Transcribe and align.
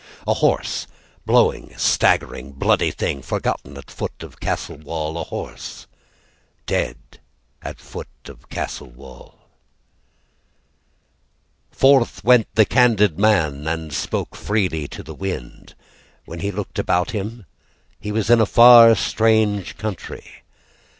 A 0.27 0.33
horse, 0.33 0.87
Blowing, 1.27 1.75
staggering, 1.77 2.53
bloody 2.53 2.89
thing, 2.89 3.21
Forgotten 3.21 3.77
at 3.77 3.91
foot 3.91 4.23
of 4.23 4.39
castle 4.39 4.77
wall. 4.77 5.15
A 5.15 5.25
horse 5.25 5.85
Dead 6.65 6.97
at 7.61 7.77
foot 7.79 8.07
of 8.25 8.49
castle 8.49 8.89
wall. 8.89 9.47
Forth 11.69 12.23
went 12.23 12.47
the 12.55 12.65
candid 12.65 13.19
man 13.19 13.67
And 13.67 13.93
spoke 13.93 14.35
freely 14.35 14.87
to 14.87 15.03
the 15.03 15.13
wind 15.13 15.75
When 16.25 16.39
he 16.39 16.49
looked 16.49 16.79
about 16.79 17.11
him 17.11 17.45
he 17.99 18.11
was 18.11 18.31
in 18.31 18.41
a 18.41 18.47
far 18.47 18.95
strange 18.95 19.77
country. 19.77 20.41